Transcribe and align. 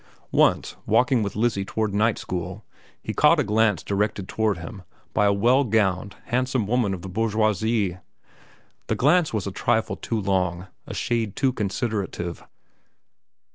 Once, 0.31 0.75
walking 0.87 1.21
with 1.21 1.35
Lizzie 1.35 1.63
toward 1.63 1.93
night 1.93 2.17
school, 2.17 2.65
she 3.05 3.13
caught 3.13 3.39
a 3.39 3.43
glance 3.43 3.83
directed 3.83 4.27
toward 4.27 4.57
him 4.57 4.81
by 5.13 5.25
a 5.27 5.31
well 5.31 5.63
gowned, 5.63 6.15
handsome 6.25 6.65
woman 6.65 6.95
of 6.95 7.03
the 7.03 7.07
bourgeoisie. 7.07 7.99
The 8.87 8.95
glance 8.95 9.31
was 9.31 9.45
a 9.45 9.51
trifle 9.51 9.95
too 9.97 10.19
long, 10.19 10.65
a 10.87 10.95
shade 10.95 11.35
too 11.35 11.53
considerative. 11.53 12.43